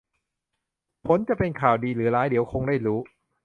[1.05, 2.99] ผลจะเป็นข่าวดีหรือร้ายเดี๋ยวคงได้รู้